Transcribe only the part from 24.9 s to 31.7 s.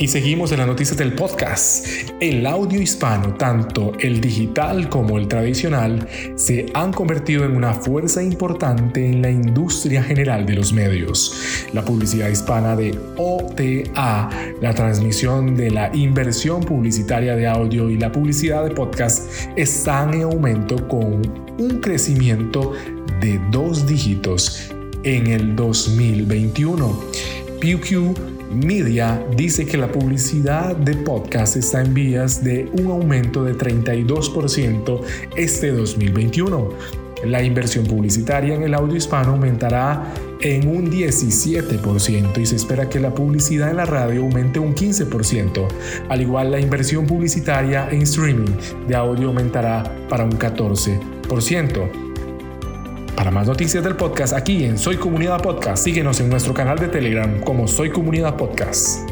en el 2021. PewQ Media dice que la publicidad de podcast